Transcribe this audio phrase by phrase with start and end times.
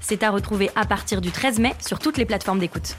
[0.00, 2.96] C'est à retrouver à partir du 13 mai sur toutes les plateformes d'écoute.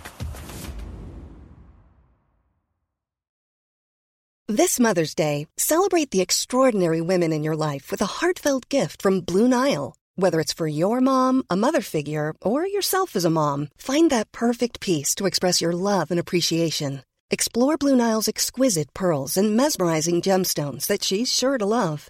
[4.47, 9.21] This Mother's Day, celebrate the extraordinary women in your life with a heartfelt gift from
[9.21, 9.95] Blue Nile.
[10.17, 14.33] Whether it's for your mom, a mother figure, or yourself as a mom, find that
[14.33, 17.03] perfect piece to express your love and appreciation.
[17.29, 22.09] Explore Blue Nile's exquisite pearls and mesmerizing gemstones that she's sure to love.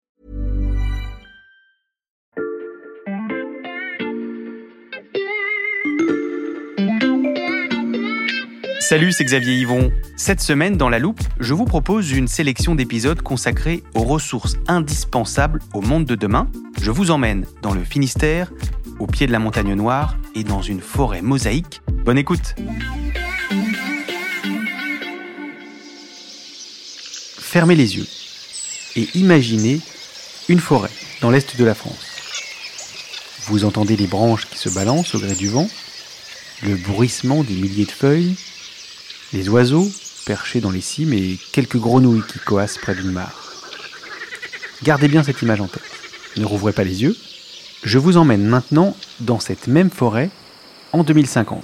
[8.91, 9.89] Salut, c'est Xavier Yvon.
[10.17, 15.61] Cette semaine, dans La Loupe, je vous propose une sélection d'épisodes consacrés aux ressources indispensables
[15.73, 16.51] au monde de demain.
[16.81, 18.51] Je vous emmène dans le Finistère,
[18.99, 21.81] au pied de la montagne noire et dans une forêt mosaïque.
[22.03, 22.53] Bonne écoute
[27.39, 28.07] Fermez les yeux
[28.97, 29.79] et imaginez
[30.49, 32.07] une forêt dans l'est de la France.
[33.45, 35.69] Vous entendez les branches qui se balancent au gré du vent,
[36.63, 38.35] le bruissement des milliers de feuilles,
[39.33, 39.87] les oiseaux
[40.25, 43.41] perchés dans les cimes et quelques grenouilles qui coassent près d'une mare.
[44.83, 45.83] Gardez bien cette image en tête.
[46.37, 47.15] Ne rouvrez pas les yeux.
[47.83, 50.29] Je vous emmène maintenant dans cette même forêt
[50.91, 51.63] en 2050.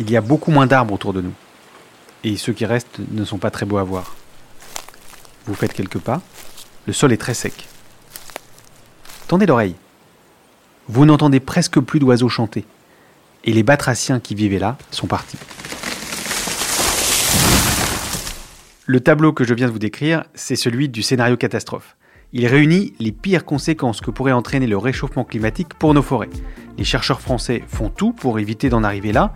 [0.00, 1.34] Il y a beaucoup moins d'arbres autour de nous.
[2.24, 4.16] Et ceux qui restent ne sont pas très beaux à voir.
[5.46, 6.20] Vous faites quelques pas.
[6.86, 7.68] Le sol est très sec.
[9.26, 9.76] Tendez l'oreille.
[10.88, 12.64] Vous n'entendez presque plus d'oiseaux chanter
[13.44, 15.38] et les batraciens qui vivaient là sont partis.
[18.86, 21.96] Le tableau que je viens de vous décrire, c'est celui du scénario catastrophe.
[22.32, 26.30] Il réunit les pires conséquences que pourrait entraîner le réchauffement climatique pour nos forêts.
[26.76, 29.32] Les chercheurs français font tout pour éviter d'en arriver là.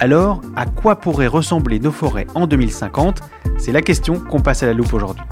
[0.00, 3.22] Alors, à quoi pourraient ressembler nos forêts en 2050
[3.58, 5.24] C'est la question qu'on passe à la loupe aujourd'hui.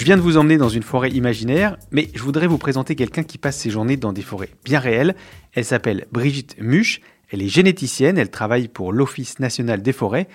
[0.00, 3.22] Je viens de vous emmener dans une forêt imaginaire, mais je voudrais vous présenter quelqu'un
[3.22, 5.14] qui passe ses journées dans des forêts bien réelles.
[5.52, 10.26] Elle s'appelle Brigitte Muche, elle est généticienne, elle travaille pour l'Office national des forêts,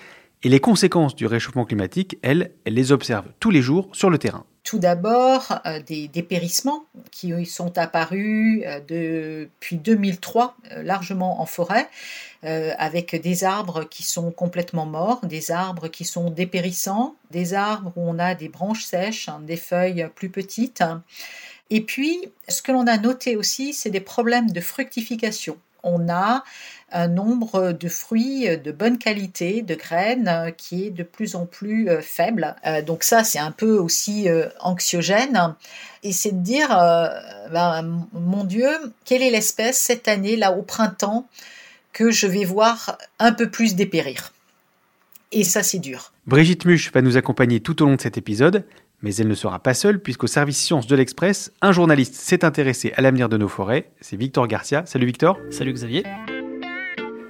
[0.44, 4.18] et les conséquences du réchauffement climatique, elle, elle les observe tous les jours sur le
[4.18, 4.44] terrain.
[4.62, 11.88] Tout d'abord euh, des dépérissements qui sont apparus euh, depuis 2003 euh, largement en forêt,
[12.46, 18.02] avec des arbres qui sont complètement morts, des arbres qui sont dépérissants, des arbres où
[18.08, 20.82] on a des branches sèches, hein, des feuilles plus petites.
[21.70, 25.56] Et puis, ce que l'on a noté aussi, c'est des problèmes de fructification.
[25.82, 26.44] On a
[26.92, 31.46] un nombre de fruits de bonne qualité, de graines, euh, qui est de plus en
[31.46, 32.54] plus euh, faible.
[32.64, 34.28] Euh, donc ça, c'est un peu aussi
[34.60, 35.54] anxiogène.
[36.02, 36.68] Et c'est de dire,
[37.50, 38.68] ben, mon Dieu,
[39.04, 41.26] quelle est l'espèce cette année, là, au printemps,
[41.96, 44.34] que je vais voir un peu plus dépérir.
[45.32, 46.12] Et ça, c'est dur.
[46.26, 48.66] Brigitte Muche va nous accompagner tout au long de cet épisode.
[49.00, 52.92] Mais elle ne sera pas seule, puisqu'au service sciences de l'Express, un journaliste s'est intéressé
[52.96, 53.92] à l'avenir de nos forêts.
[54.02, 54.84] C'est Victor Garcia.
[54.84, 55.38] Salut Victor.
[55.50, 56.02] Salut Xavier.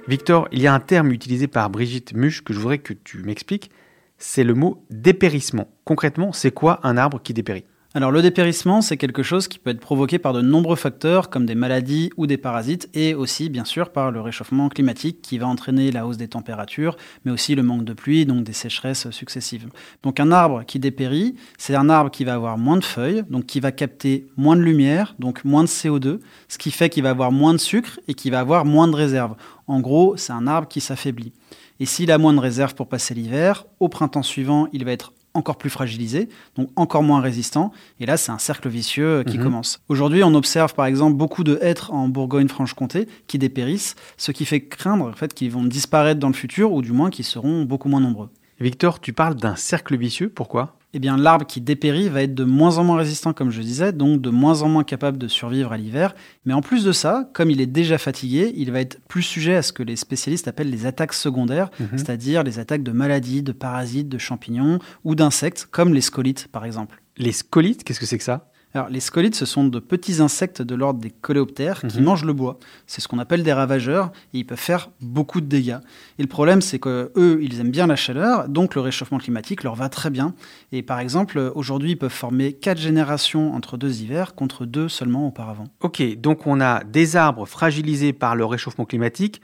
[0.09, 3.19] Victor, il y a un terme utilisé par Brigitte Muche que je voudrais que tu
[3.19, 3.71] m'expliques.
[4.17, 5.69] C'est le mot dépérissement.
[5.85, 7.63] Concrètement, c'est quoi un arbre qui dépérit?
[7.97, 11.47] Alors le dépérissement, c'est quelque chose qui peut être provoqué par de nombreux facteurs comme
[11.47, 15.47] des maladies ou des parasites et aussi bien sûr par le réchauffement climatique qui va
[15.47, 19.67] entraîner la hausse des températures, mais aussi le manque de pluie, donc des sécheresses successives.
[20.03, 23.47] Donc un arbre qui dépérit, c'est un arbre qui va avoir moins de feuilles, donc
[23.47, 26.19] qui va capter moins de lumière, donc moins de CO2,
[26.49, 28.95] ce qui fait qu'il va avoir moins de sucre et qui va avoir moins de
[28.95, 29.35] réserves.
[29.65, 31.33] En gros, c'est un arbre qui s'affaiblit.
[31.79, 35.13] Et s'il a moins de réserves pour passer l'hiver, au printemps suivant, il va être
[35.37, 37.71] encore plus fragilisé, donc encore moins résistant.
[37.99, 39.43] Et là, c'est un cercle vicieux qui mhm.
[39.43, 39.79] commence.
[39.87, 44.61] Aujourd'hui, on observe par exemple beaucoup de hêtres en Bourgogne-Franche-Comté qui dépérissent, ce qui fait
[44.61, 47.89] craindre en fait, qu'ils vont disparaître dans le futur, ou du moins qu'ils seront beaucoup
[47.89, 48.29] moins nombreux.
[48.59, 50.76] Victor, tu parles d'un cercle vicieux, pourquoi?
[50.93, 53.91] Eh bien l'arbre qui dépérit va être de moins en moins résistant, comme je disais,
[53.91, 56.15] donc de moins en moins capable de survivre à l'hiver.
[56.45, 59.55] Mais en plus de ça, comme il est déjà fatigué, il va être plus sujet
[59.55, 61.89] à ce que les spécialistes appellent les attaques secondaires, mhm.
[61.93, 66.65] c'est-à-dire les attaques de maladies, de parasites, de champignons ou d'insectes, comme les scolites par
[66.65, 67.01] exemple.
[67.17, 68.49] Les scolites, qu'est-ce que c'est que ça?
[68.77, 72.03] Alors, les scolites, ce sont de petits insectes de l'ordre des coléoptères qui Mhm.
[72.03, 72.59] mangent le bois.
[72.85, 75.79] C'est ce qu'on appelle des ravageurs et ils peuvent faire beaucoup de dégâts.
[76.19, 79.63] Et le problème, c'est que eux, ils aiment bien la chaleur, donc le réchauffement climatique
[79.63, 80.35] leur va très bien.
[80.71, 85.25] Et par exemple, aujourd'hui, ils peuvent former quatre générations entre deux hivers contre deux seulement
[85.27, 85.65] auparavant.
[85.81, 89.41] Ok, donc on a des arbres fragilisés par le réchauffement climatique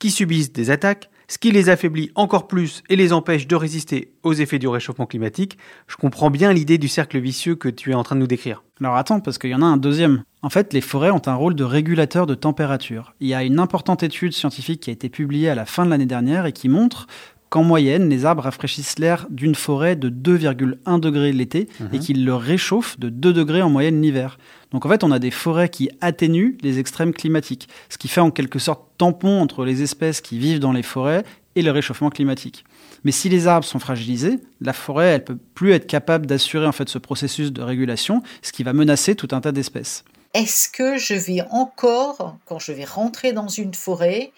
[0.00, 4.12] qui subissent des attaques, ce qui les affaiblit encore plus et les empêche de résister
[4.22, 5.56] aux effets du réchauffement climatique.
[5.86, 8.62] Je comprends bien l'idée du cercle vicieux que tu es en train de nous décrire.
[8.82, 10.24] Alors attends, parce qu'il y en a un deuxième.
[10.42, 13.14] En fait, les forêts ont un rôle de régulateur de température.
[13.20, 15.90] Il y a une importante étude scientifique qui a été publiée à la fin de
[15.90, 17.06] l'année dernière et qui montre
[17.52, 22.34] qu'en moyenne, les arbres rafraîchissent l'air d'une forêt de 2,1 degrés l'été et qu'ils le
[22.34, 24.38] réchauffent de 2 degrés en moyenne l'hiver.
[24.70, 28.22] Donc en fait, on a des forêts qui atténuent les extrêmes climatiques, ce qui fait
[28.22, 32.08] en quelque sorte tampon entre les espèces qui vivent dans les forêts et le réchauffement
[32.08, 32.64] climatique.
[33.04, 36.72] Mais si les arbres sont fragilisés, la forêt, elle peut plus être capable d'assurer en
[36.72, 40.04] fait ce processus de régulation, ce qui va menacer tout un tas d'espèces.
[40.32, 44.32] Est-ce que je vais encore, quand je vais rentrer dans une forêt,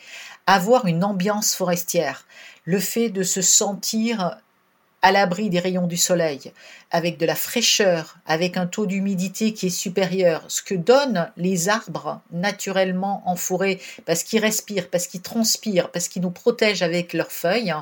[0.49, 2.27] avoir une ambiance forestière?
[2.65, 4.39] Le fait de se sentir
[5.03, 6.51] à l'abri des rayons du soleil,
[6.91, 11.69] avec de la fraîcheur, avec un taux d'humidité qui est supérieur, ce que donnent les
[11.69, 17.13] arbres naturellement en forêt, parce qu'ils respirent, parce qu'ils transpirent, parce qu'ils nous protègent avec
[17.13, 17.75] leurs feuilles,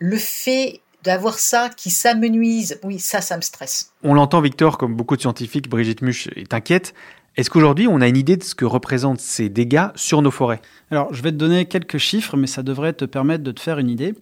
[0.00, 3.92] le fait d'avoir ça qui s'amenuise, oui, ça, ça me stresse.
[4.02, 6.92] On l'entend, Victor, comme beaucoup de scientifiques, Brigitte Muche est inquiète.
[7.38, 10.60] Est-ce qu'aujourd'hui, on a une idée de ce que représentent ces dégâts sur nos forêts?
[10.90, 13.78] Alors, je vais te donner quelques chiffres, mais ça devrait te permettre de te faire
[13.78, 14.14] une idée.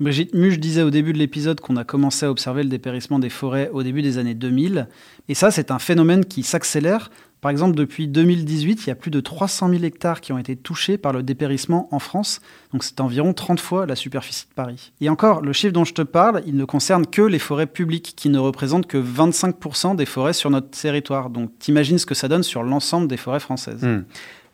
[0.00, 3.28] Brigitte Muche disait au début de l'épisode qu'on a commencé à observer le dépérissement des
[3.28, 4.88] forêts au début des années 2000.
[5.28, 7.10] Et ça, c'est un phénomène qui s'accélère.
[7.44, 10.56] Par exemple, depuis 2018, il y a plus de 300 000 hectares qui ont été
[10.56, 12.40] touchés par le dépérissement en France.
[12.72, 14.92] Donc c'est environ 30 fois la superficie de Paris.
[15.02, 18.14] Et encore, le chiffre dont je te parle, il ne concerne que les forêts publiques,
[18.16, 21.28] qui ne représentent que 25% des forêts sur notre territoire.
[21.28, 23.84] Donc t'imagines ce que ça donne sur l'ensemble des forêts françaises.
[23.84, 24.04] Hmm.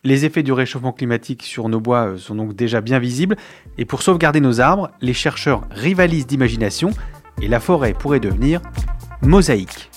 [0.03, 3.37] Les effets du réchauffement climatique sur nos bois euh, sont donc déjà bien visibles.
[3.79, 6.91] Et pour sauvegarder nos arbres, les chercheurs rivalisent d'imagination
[7.41, 8.61] et la forêt pourrait devenir
[9.23, 9.90] mosaïque.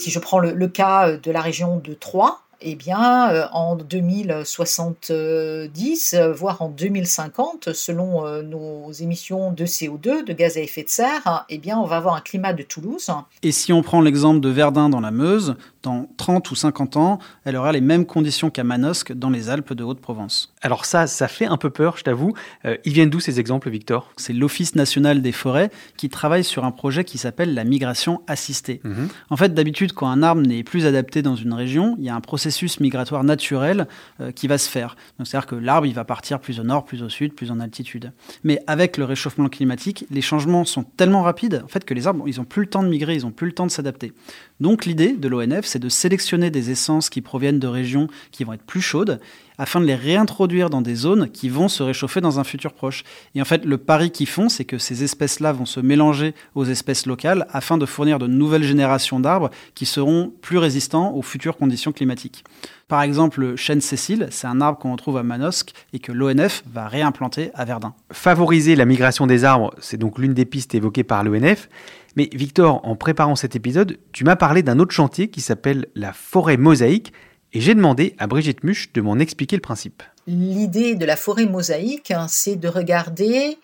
[0.00, 6.14] Si je prends le, cas de la région de Troyes, eh bien, euh, en 2070,
[6.14, 10.88] euh, voire en 2050, selon euh, nos émissions de CO2, de gaz à effet de
[10.88, 13.10] serre, hein, eh bien, on va avoir un climat de Toulouse.
[13.42, 17.18] Et si on prend l'exemple de Verdun dans la Meuse, dans 30 ou 50 ans,
[17.44, 20.52] elle aura les mêmes conditions qu'à Manosque dans les Alpes de Haute-Provence.
[20.60, 22.34] Alors ça, ça fait un peu peur, je t'avoue.
[22.66, 24.12] Euh, ils viennent d'où ces exemples, Victor?
[24.18, 28.82] C'est l'Office national des forêts qui travaille sur un projet qui s'appelle la migration assistée.
[29.30, 32.14] En fait, d'habitude, quand un arbre n'est plus adapté dans une région, il y a
[32.14, 32.49] un processus
[32.80, 33.86] migratoire naturel
[34.20, 34.96] euh, qui va se faire.
[35.18, 38.12] C'est-à-dire que l'arbre, va partir plus au nord, plus au sud, plus en altitude.
[38.44, 42.36] Mais avec le réchauffement climatique, les changements sont tellement rapides en que les arbres, ils
[42.36, 44.12] n'ont plus le temps de migrer, ils n'ont plus le temps de s'adapter.
[44.60, 48.52] Donc l'idée de l'ONF, c'est de sélectionner des essences qui proviennent de régions qui vont
[48.52, 49.18] être plus chaudes
[49.60, 53.04] afin de les réintroduire dans des zones qui vont se réchauffer dans un futur proche.
[53.34, 56.64] Et en fait, le pari qu'ils font, c'est que ces espèces-là vont se mélanger aux
[56.64, 61.58] espèces locales afin de fournir de nouvelles générations d'arbres qui seront plus résistants aux futures
[61.58, 62.42] conditions climatiques.
[62.88, 66.64] Par exemple, le chêne Cécile, c'est un arbre qu'on retrouve à Manosque et que l'ONF
[66.72, 67.94] va réimplanter à Verdun.
[68.10, 71.68] Favoriser la migration des arbres, c'est donc l'une des pistes évoquées par l'ONF.
[72.16, 76.12] Mais Victor, en préparant cet épisode, tu m'as parlé d'un autre chantier qui s'appelle la
[76.12, 77.12] forêt mosaïque,
[77.52, 80.02] et j'ai demandé à Brigitte Muche de m'en expliquer le principe.
[80.26, 83.58] L'idée de la forêt mosaïque, hein, c'est de regarder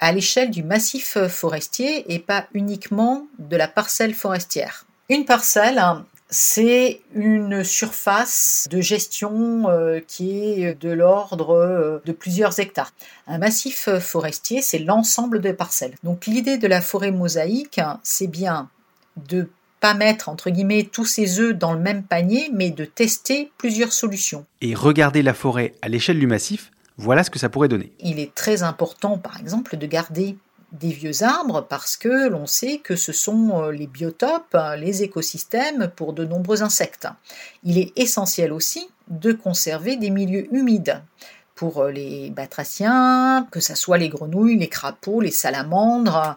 [0.00, 4.86] à l'échelle du massif forestier et pas uniquement de la parcelle forestière.
[5.08, 12.12] Une parcelle, hein, c'est une surface de gestion euh, qui est de l'ordre euh, de
[12.12, 12.92] plusieurs hectares.
[13.26, 15.94] Un massif forestier, c'est l'ensemble des parcelles.
[16.04, 18.68] Donc l'idée de la forêt mosaïque, hein, c'est bien
[19.28, 19.48] de
[19.80, 23.92] pas mettre entre guillemets tous ses œufs dans le même panier, mais de tester plusieurs
[23.92, 24.44] solutions.
[24.60, 27.92] Et regarder la forêt à l'échelle du massif, voilà ce que ça pourrait donner.
[28.00, 30.36] Il est très important, par exemple, de garder
[30.72, 35.02] des vieux arbres parce que l'on sait que ce sont euh, les biotopes, hein, les
[35.02, 37.08] écosystèmes pour de nombreux insectes.
[37.64, 41.02] Il est essentiel aussi de conserver des milieux humides
[41.54, 46.36] pour euh, les batraciens, que ce soit les grenouilles, les crapauds, les salamandres.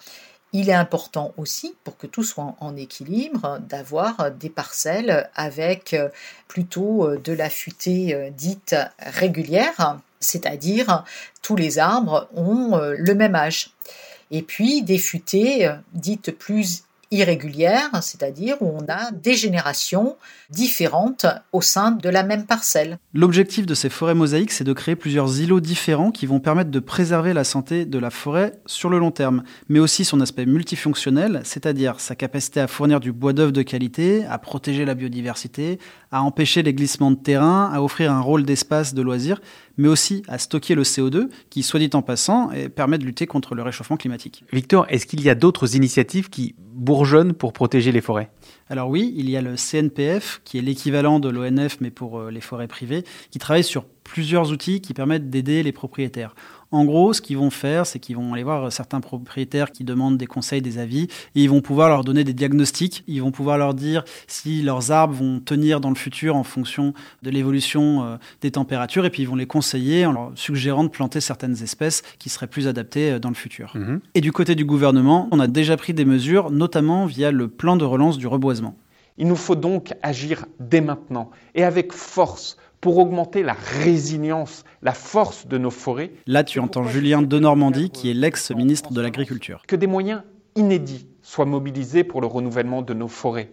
[0.53, 6.09] Il est important aussi, pour que tout soit en équilibre, d'avoir des parcelles avec euh,
[6.47, 11.05] plutôt de la futée dite régulière, c'est-à-dire
[11.41, 13.73] tous les arbres ont le même âge.
[14.31, 20.15] Et puis des futaies dites plus irrégulière, c'est-à-dire où on a des générations
[20.49, 22.99] différentes au sein de la même parcelle.
[23.13, 26.79] L'objectif de ces forêts mosaïques, c'est de créer plusieurs îlots différents qui vont permettre de
[26.79, 31.41] préserver la santé de la forêt sur le long terme, mais aussi son aspect multifonctionnel,
[31.43, 35.79] c'est-à-dire sa capacité à fournir du bois d'œuvre de qualité, à protéger la biodiversité,
[36.11, 39.41] à empêcher les glissements de terrain, à offrir un rôle d'espace de loisirs,
[39.77, 43.55] mais aussi à stocker le CO2, qui, soit dit en passant, permet de lutter contre
[43.55, 44.43] le réchauffement climatique.
[44.51, 48.29] Victor, est-ce qu'il y a d'autres initiatives qui bourgeonnent pour protéger les forêts?
[48.69, 52.31] Alors oui, il y a le CNPF, qui est l'équivalent de l'ONF, mais pour euh,
[52.31, 56.35] les forêts privées, qui travaille sur plusieurs outils qui permettent d'aider les propriétaires.
[56.71, 60.17] En gros, ce qu'ils vont faire, c'est qu'ils vont aller voir certains propriétaires qui demandent
[60.17, 61.03] des conseils, des avis,
[61.35, 63.05] et ils vont pouvoir leur donner des diagnostics.
[63.07, 66.93] Ils vont pouvoir leur dire si leurs arbres vont tenir dans le futur en fonction
[67.23, 70.89] de l'évolution euh, des températures, et puis ils vont les conseiller en leur suggérant de
[70.89, 73.71] planter certaines espèces qui seraient plus adaptées euh, dans le futur.
[73.75, 74.01] Mhm.
[74.13, 77.77] Et du côté du gouvernement, on a déjà pris des mesures, notamment via le plan
[77.77, 78.75] de relance du reboisement.
[79.17, 84.93] Il nous faut donc agir dès maintenant et avec force pour augmenter la résilience, la
[84.93, 86.11] force de nos forêts.
[86.25, 89.61] Là, tu entends Julien de Normandie, qui est l'ex-ministre de l'Agriculture.
[89.67, 90.23] Que des moyens
[90.55, 93.51] inédits soient mobilisés pour le renouvellement de nos forêts,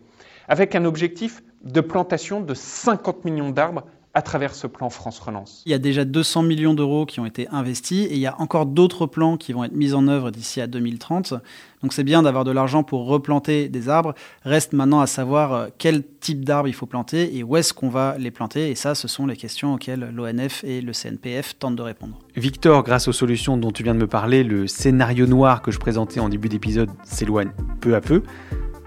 [0.48, 3.84] avec un objectif de plantation de 50 millions d'arbres
[4.18, 5.62] à travers ce plan France Relance.
[5.64, 8.34] Il y a déjà 200 millions d'euros qui ont été investis et il y a
[8.40, 11.34] encore d'autres plans qui vont être mis en œuvre d'ici à 2030.
[11.82, 14.14] Donc c'est bien d'avoir de l'argent pour replanter des arbres.
[14.42, 17.90] Reste maintenant à savoir euh, quel type d'arbres il faut planter et où est-ce qu'on
[17.90, 18.70] va les planter.
[18.70, 22.18] Et ça, ce sont les questions auxquelles l'ONF et le CNPF tentent de répondre.
[22.34, 25.78] Victor, grâce aux solutions dont tu viens de me parler, le scénario noir que je
[25.78, 28.24] présentais en début d'épisode s'éloigne peu à peu.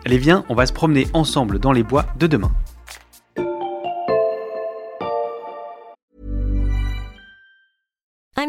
[0.06, 2.52] Allez, viens, on va se promener ensemble dans les bois de demain.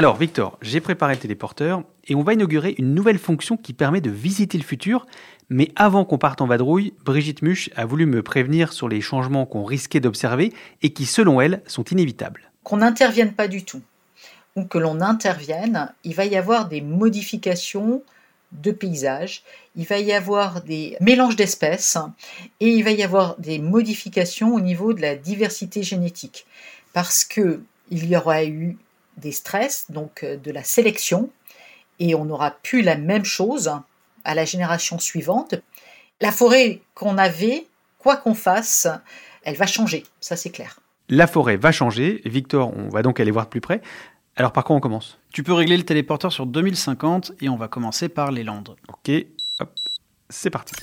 [0.00, 4.00] Alors Victor, j'ai préparé le téléporteur et on va inaugurer une nouvelle fonction qui permet
[4.00, 5.06] de visiter le futur.
[5.50, 9.44] Mais avant qu'on parte en vadrouille, Brigitte Muche a voulu me prévenir sur les changements
[9.44, 12.50] qu'on risquait d'observer et qui, selon elle, sont inévitables.
[12.62, 13.82] Qu'on n'intervienne pas du tout
[14.56, 18.02] ou que l'on intervienne, il va y avoir des modifications
[18.52, 19.42] de paysages,
[19.76, 21.98] il va y avoir des mélanges d'espèces
[22.60, 26.46] et il va y avoir des modifications au niveau de la diversité génétique
[26.94, 28.78] parce que il y aura eu
[29.16, 31.30] des stress, donc euh, de la sélection,
[31.98, 33.72] et on n'aura plus la même chose
[34.24, 35.54] à la génération suivante.
[36.20, 37.66] La forêt qu'on avait,
[37.98, 38.88] quoi qu'on fasse,
[39.42, 40.80] elle va changer, ça c'est clair.
[41.08, 42.22] La forêt va changer.
[42.24, 43.80] Victor, on va donc aller voir de plus près.
[44.36, 45.18] Alors par quoi on commence?
[45.32, 48.76] Tu peux régler le téléporteur sur 2050 et on va commencer par les Landes.
[48.88, 49.10] Ok,
[49.58, 49.70] hop,
[50.28, 50.74] c'est parti.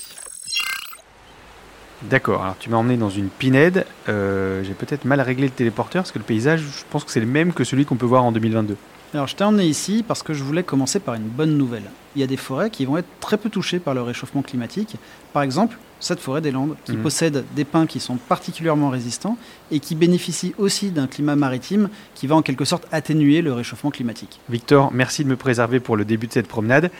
[2.02, 3.84] D'accord, alors tu m'as emmené dans une pinède.
[4.08, 7.20] Euh, j'ai peut-être mal réglé le téléporteur parce que le paysage, je pense que c'est
[7.20, 8.76] le même que celui qu'on peut voir en 2022.
[9.14, 11.84] Alors je t'ai emmené ici parce que je voulais commencer par une bonne nouvelle.
[12.14, 14.96] Il y a des forêts qui vont être très peu touchées par le réchauffement climatique.
[15.32, 17.02] Par exemple, cette forêt des Landes, qui mhm.
[17.02, 19.36] possède des pins qui sont particulièrement résistants
[19.70, 23.90] et qui bénéficie aussi d'un climat maritime qui va en quelque sorte atténuer le réchauffement
[23.90, 24.40] climatique.
[24.48, 26.90] Victor, merci de me préserver pour le début de cette promenade.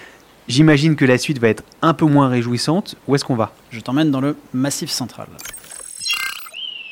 [0.48, 2.96] J'imagine que la suite va être un peu moins réjouissante.
[3.06, 3.52] Où est-ce qu'on va?
[3.70, 5.26] Je t'emmène dans le Massif central.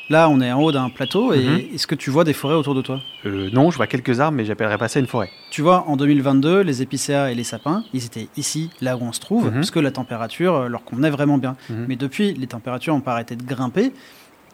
[0.09, 1.61] Là, on est en haut d'un plateau et mhm.
[1.73, 3.01] est-ce que tu vois des forêts autour de toi?
[3.25, 5.29] Euh, Non, je vois quelques arbres, mais j'appellerais pas ça une forêt.
[5.49, 9.11] Tu vois, en 2022, les épicéas et les sapins, ils étaient ici, là où on
[9.11, 9.55] se trouve, mhm.
[9.55, 11.57] parce que la température euh, leur convenait vraiment bien.
[11.69, 11.85] Mhm.
[11.89, 13.91] Mais depuis, les températures ont pas arrêté de grimper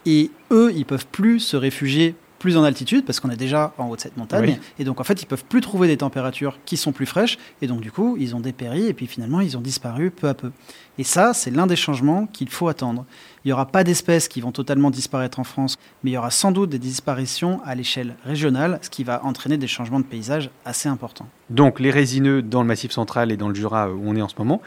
[0.06, 3.88] et eux, ils peuvent plus se réfugier plus en altitude parce qu'on est déjà en
[3.88, 4.60] haut de cette montagne.
[4.78, 7.38] Et donc, en fait, ils peuvent plus trouver des températures qui sont plus fraîches.
[7.62, 10.34] Et donc, du coup, ils ont dépéri et puis finalement, ils ont disparu peu à
[10.34, 10.52] peu.
[10.98, 13.06] Et ça, c'est l'un des changements qu'il faut attendre.
[13.46, 16.32] Il n'y aura pas d'espèces qui vont totalement disparaître en France, mais il y aura
[16.32, 20.50] sans doute des disparitions à l'échelle régionale, ce qui va entraîner des changements de paysage
[20.66, 21.30] assez importants.
[21.50, 24.28] Donc, les résineux dans le Massif central et dans le Jura où on est en
[24.28, 24.62] ce moment,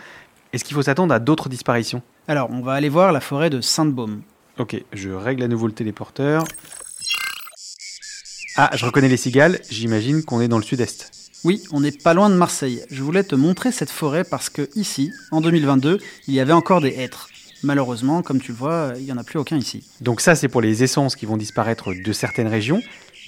[0.54, 2.00] est-ce qu'il faut s'attendre à d'autres disparitions?
[2.26, 4.23] Alors, on va aller voir la forêt de Sainte-Baume.
[4.59, 6.45] Ok, je règle à nouveau le téléporteur.
[8.59, 11.13] Ah, je reconnais les cigales, j'imagine qu'on est dans le sud-est.
[11.45, 12.83] Oui, on n'est pas loin de Marseille.
[12.91, 16.81] Je voulais te montrer cette forêt parce que ici, en 2022, il y avait encore
[16.81, 17.29] des hêtres.
[17.63, 19.85] Malheureusement, comme tu le vois, il n'y en a plus aucun ici.
[20.01, 22.81] Donc ça, c'est pour les essences qui vont disparaître de certaines régions.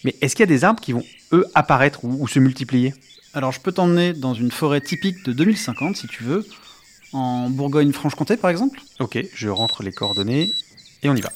[0.03, 2.95] Mais est-ce qu'il y a des arbres qui vont, eux, apparaître ou, ou se multiplier?
[3.35, 6.47] Alors je peux t'emmener dans une forêt typique de 2050 si tu veux,
[7.13, 8.81] en Bourgogne-Franche-Comté par exemple.
[8.99, 10.51] Ok, je rentre les coordonnées
[11.03, 11.31] et on y va.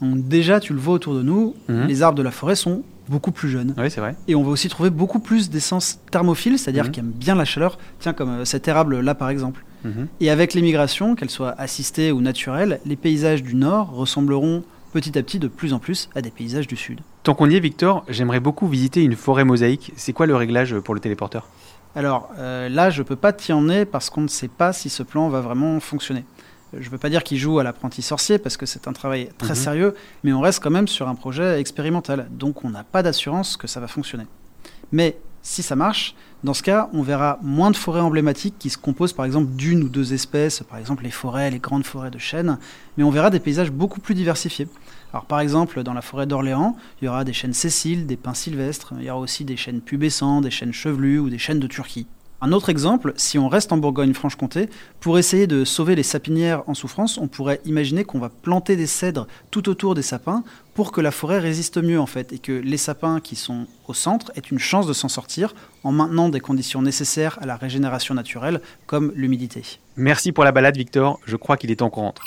[0.00, 1.86] Donc, déjà, tu le vois autour de nous, Mhm.
[1.86, 3.74] les arbres de la forêt sont beaucoup plus jeunes.
[3.76, 4.14] Oui, c'est vrai.
[4.28, 6.90] Et on va aussi trouver beaucoup plus d'essences thermophiles, c'est-à-dire Mhm.
[6.90, 9.64] qui aiment bien la chaleur, tiens comme euh, cet érable là par exemple.
[9.84, 10.06] Mhm.
[10.20, 15.22] Et avec l'émigration, qu'elle soit assistée ou naturelle, les paysages du nord ressembleront petit à
[15.22, 17.00] petit de plus en plus à des paysages du sud.
[17.22, 19.92] Tant qu'on y est, Victor, j'aimerais beaucoup visiter une forêt mosaïque.
[19.96, 21.48] C'est quoi le réglage pour le téléporteur?
[21.96, 25.02] Alors euh, là, je peux pas t'y emmener parce qu'on ne sait pas si ce
[25.02, 26.24] plan va vraiment fonctionner.
[26.72, 29.30] Je ne veux pas dire qu'il joue à l'apprenti sorcier parce que c'est un travail
[29.38, 29.54] très Mhm.
[29.56, 33.56] sérieux, mais on reste quand même sur un projet expérimental, donc on n'a pas d'assurance
[33.56, 34.26] que ça va fonctionner.
[34.92, 38.78] Mais si ça marche, dans ce cas, on verra moins de forêts emblématiques qui se
[38.78, 42.18] composent par exemple d'une ou deux espèces, par exemple les forêts, les grandes forêts de
[42.18, 42.58] chênes,
[42.96, 44.68] mais on verra des paysages beaucoup plus diversifiés.
[45.12, 48.34] Alors par exemple, dans la forêt d'Orléans, il y aura des chênes sessiles, des pins
[48.34, 51.66] sylvestres, il y aura aussi des chênes pubescents, des chênes chevelus ou des chênes de
[51.66, 52.06] Turquie.
[52.42, 54.70] Un autre exemple, si on reste en Bourgogne-Franche-Comté,
[55.00, 58.86] pour essayer de sauver les sapinières en souffrance, on pourrait imaginer qu'on va planter des
[58.86, 60.42] cèdres tout autour des sapins
[60.72, 63.92] pour que la forêt résiste mieux en fait et que les sapins qui sont au
[63.92, 65.54] centre aient une chance de s'en sortir
[65.84, 69.62] en maintenant des conditions nécessaires à la régénération naturelle comme l'humidité.
[69.96, 71.20] Merci pour la balade, Victor.
[71.26, 72.22] Je crois qu'il est temps qu'on rentre.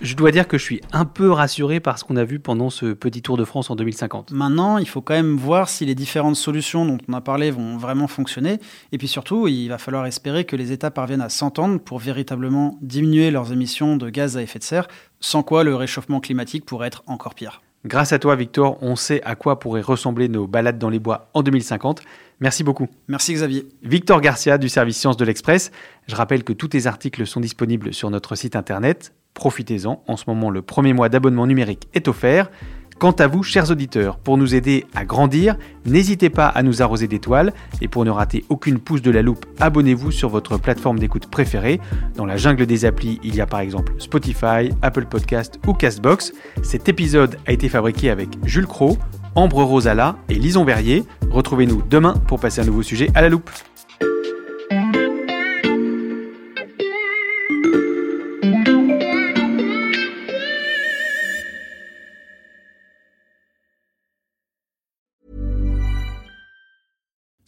[0.00, 2.70] Je dois dire que je suis un peu rassuré par ce qu'on a vu pendant
[2.70, 4.30] ce petit tour de France en 2050.
[4.30, 7.76] Maintenant, il faut quand même voir si les différentes solutions dont on a parlé vont
[7.76, 8.60] vraiment fonctionner.
[8.92, 12.78] Et puis surtout, il va falloir espérer que les États parviennent à s'entendre pour véritablement
[12.80, 14.86] diminuer leurs émissions de gaz à effet de serre,
[15.18, 17.60] sans quoi le réchauffement climatique pourrait être encore pire.
[17.84, 21.28] Grâce à toi, Victor, on sait à quoi pourraient ressembler nos balades dans les bois
[21.34, 22.02] en 2050.
[22.38, 22.86] Merci beaucoup.
[23.08, 23.66] Merci Xavier.
[23.82, 25.72] Victor Garcia du service Sciences de l'Express.
[26.06, 29.12] Je rappelle que tous tes articles sont disponibles sur notre site internet.
[29.38, 32.50] Profitez-en, en ce moment le premier mois d'abonnement numérique est offert.
[32.98, 37.06] Quant à vous, chers auditeurs, pour nous aider à grandir, n'hésitez pas à nous arroser
[37.06, 41.30] d'étoiles et pour ne rater aucune pouce de la loupe, abonnez-vous sur votre plateforme d'écoute
[41.30, 41.78] préférée.
[42.16, 46.32] Dans la jungle des applis, il y a par exemple Spotify, Apple Podcast ou Castbox.
[46.64, 48.98] Cet épisode a été fabriqué avec Jules Cro,
[49.36, 51.04] Ambre Rosala et Lison Verrier.
[51.30, 53.52] Retrouvez-nous demain pour passer un nouveau sujet à la loupe.